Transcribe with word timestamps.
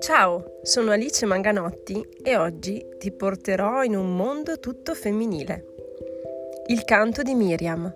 Ciao, 0.00 0.60
sono 0.62 0.92
Alice 0.92 1.26
Manganotti 1.26 2.06
e 2.22 2.36
oggi 2.36 2.84
ti 2.98 3.12
porterò 3.12 3.82
in 3.82 3.96
un 3.96 4.16
mondo 4.16 4.58
tutto 4.58 4.94
femminile. 4.94 5.64
Il 6.66 6.84
canto 6.84 7.22
di 7.22 7.34
Miriam. 7.34 7.94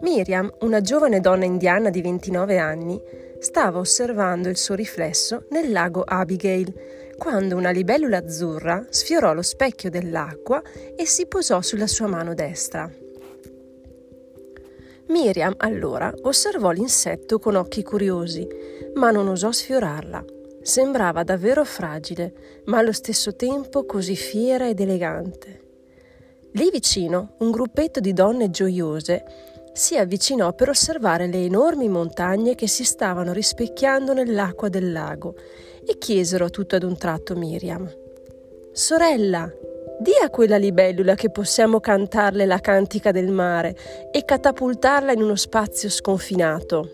Miriam, 0.00 0.52
una 0.60 0.80
giovane 0.80 1.20
donna 1.20 1.44
indiana 1.44 1.90
di 1.90 2.00
29 2.00 2.58
anni, 2.58 3.00
stava 3.38 3.78
osservando 3.78 4.48
il 4.48 4.56
suo 4.56 4.74
riflesso 4.74 5.44
nel 5.50 5.70
lago 5.70 6.02
Abigail 6.02 6.72
quando 7.18 7.56
una 7.56 7.70
libellula 7.70 8.18
azzurra 8.18 8.86
sfiorò 8.88 9.34
lo 9.34 9.42
specchio 9.42 9.90
dell'acqua 9.90 10.62
e 10.96 11.06
si 11.06 11.26
posò 11.26 11.60
sulla 11.60 11.86
sua 11.86 12.06
mano 12.06 12.34
destra. 12.34 12.90
Miriam 15.14 15.54
allora 15.58 16.12
osservò 16.22 16.72
l'insetto 16.72 17.38
con 17.38 17.54
occhi 17.54 17.84
curiosi, 17.84 18.44
ma 18.94 19.12
non 19.12 19.28
osò 19.28 19.52
sfiorarla. 19.52 20.24
Sembrava 20.60 21.22
davvero 21.22 21.64
fragile, 21.64 22.62
ma 22.64 22.78
allo 22.78 22.90
stesso 22.90 23.36
tempo 23.36 23.86
così 23.86 24.16
fiera 24.16 24.68
ed 24.68 24.80
elegante. 24.80 25.60
Lì 26.54 26.68
vicino 26.68 27.36
un 27.38 27.52
gruppetto 27.52 28.00
di 28.00 28.12
donne 28.12 28.50
gioiose 28.50 29.22
si 29.72 29.96
avvicinò 29.96 30.52
per 30.52 30.70
osservare 30.70 31.28
le 31.28 31.44
enormi 31.44 31.88
montagne 31.88 32.56
che 32.56 32.66
si 32.66 32.82
stavano 32.82 33.32
rispecchiando 33.32 34.14
nell'acqua 34.14 34.68
del 34.68 34.90
lago 34.90 35.36
e 35.86 35.96
chiesero 35.96 36.50
tutto 36.50 36.74
ad 36.74 36.82
un 36.82 36.96
tratto 36.96 37.36
Miriam. 37.36 37.88
Sorella, 38.72 39.48
di 40.04 40.12
a 40.22 40.28
quella 40.28 40.58
libellula 40.58 41.14
che 41.14 41.30
possiamo 41.30 41.80
cantarle 41.80 42.44
la 42.44 42.60
cantica 42.60 43.10
del 43.10 43.30
mare 43.30 43.74
e 44.12 44.22
catapultarla 44.26 45.12
in 45.12 45.22
uno 45.22 45.34
spazio 45.34 45.88
sconfinato. 45.88 46.90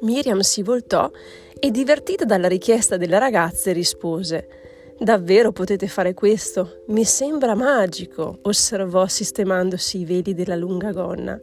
Miriam 0.00 0.40
si 0.40 0.62
voltò 0.62 1.08
e, 1.60 1.70
divertita 1.70 2.24
dalla 2.24 2.48
richiesta 2.48 2.96
della 2.96 3.18
ragazza, 3.18 3.72
rispose 3.72 4.48
Davvero 4.98 5.52
potete 5.52 5.86
fare 5.86 6.12
questo? 6.12 6.82
Mi 6.88 7.04
sembra 7.04 7.54
magico, 7.54 8.38
osservò 8.42 9.06
sistemandosi 9.06 10.00
i 10.00 10.04
veli 10.04 10.34
della 10.34 10.56
lunga 10.56 10.90
gonna. 10.90 11.38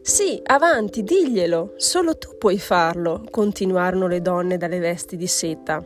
Sì, 0.00 0.40
avanti, 0.44 1.02
diglielo, 1.02 1.72
solo 1.76 2.16
tu 2.18 2.36
puoi 2.38 2.58
farlo, 2.58 3.24
continuarono 3.30 4.06
le 4.06 4.20
donne 4.20 4.58
dalle 4.58 4.78
vesti 4.78 5.16
di 5.16 5.26
seta. 5.26 5.84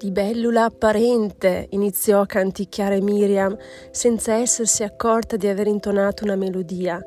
Libellula 0.00 0.64
apparente, 0.64 1.68
iniziò 1.70 2.20
a 2.20 2.26
canticchiare 2.26 3.00
Miriam 3.00 3.56
senza 3.90 4.34
essersi 4.34 4.82
accorta 4.82 5.36
di 5.36 5.46
aver 5.46 5.66
intonato 5.66 6.24
una 6.24 6.36
melodia. 6.36 7.04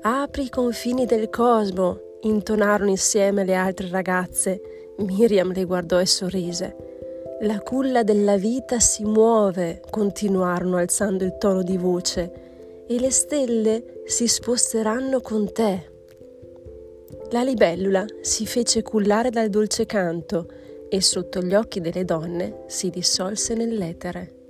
Apri 0.00 0.44
i 0.44 0.48
confini 0.48 1.06
del 1.06 1.28
cosmo, 1.28 1.98
intonarono 2.22 2.90
insieme 2.90 3.44
le 3.44 3.54
altre 3.54 3.88
ragazze. 3.88 4.60
Miriam 4.98 5.52
le 5.52 5.64
guardò 5.64 6.00
e 6.00 6.06
sorrise. 6.06 6.76
La 7.40 7.58
culla 7.60 8.02
della 8.04 8.36
vita 8.36 8.78
si 8.78 9.04
muove, 9.04 9.82
continuarono 9.90 10.76
alzando 10.76 11.24
il 11.24 11.36
tono 11.36 11.62
di 11.62 11.76
voce, 11.76 12.84
e 12.86 12.98
le 12.98 13.10
stelle 13.10 14.02
si 14.06 14.28
sposteranno 14.28 15.20
con 15.20 15.52
te. 15.52 15.90
La 17.30 17.42
libellula 17.42 18.04
si 18.20 18.46
fece 18.46 18.82
cullare 18.82 19.30
dal 19.30 19.48
dolce 19.48 19.84
canto 19.84 20.46
e 20.94 21.00
sotto 21.00 21.40
gli 21.40 21.56
occhi 21.56 21.80
delle 21.80 22.04
donne 22.04 22.66
si 22.68 22.88
dissolse 22.88 23.54
nell'etere. 23.54 24.43